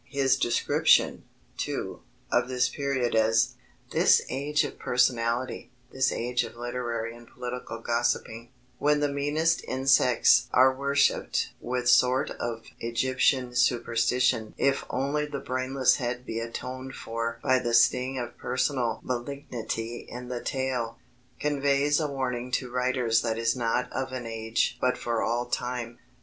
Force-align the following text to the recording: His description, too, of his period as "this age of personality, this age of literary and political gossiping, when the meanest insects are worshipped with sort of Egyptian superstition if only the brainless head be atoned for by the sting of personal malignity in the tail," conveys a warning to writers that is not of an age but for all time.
His 0.09 0.35
description, 0.35 1.25
too, 1.57 2.01
of 2.31 2.49
his 2.49 2.69
period 2.69 3.13
as 3.13 3.53
"this 3.91 4.23
age 4.29 4.63
of 4.63 4.79
personality, 4.79 5.69
this 5.91 6.11
age 6.11 6.43
of 6.43 6.55
literary 6.55 7.15
and 7.15 7.27
political 7.27 7.77
gossiping, 7.79 8.49
when 8.79 8.99
the 8.99 9.07
meanest 9.07 9.63
insects 9.67 10.47
are 10.53 10.75
worshipped 10.75 11.49
with 11.59 11.87
sort 11.87 12.31
of 12.31 12.63
Egyptian 12.79 13.53
superstition 13.53 14.55
if 14.57 14.83
only 14.89 15.27
the 15.27 15.37
brainless 15.39 15.97
head 15.97 16.25
be 16.25 16.39
atoned 16.39 16.95
for 16.95 17.39
by 17.43 17.59
the 17.59 17.75
sting 17.75 18.17
of 18.17 18.39
personal 18.39 19.01
malignity 19.03 20.07
in 20.09 20.29
the 20.29 20.41
tail," 20.43 20.97
conveys 21.39 21.99
a 21.99 22.07
warning 22.07 22.49
to 22.53 22.71
writers 22.71 23.21
that 23.21 23.37
is 23.37 23.55
not 23.55 23.87
of 23.93 24.11
an 24.13 24.25
age 24.25 24.79
but 24.81 24.97
for 24.97 25.21
all 25.21 25.45
time. 25.45 25.99